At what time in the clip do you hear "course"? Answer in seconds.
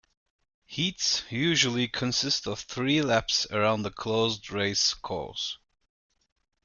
4.95-5.59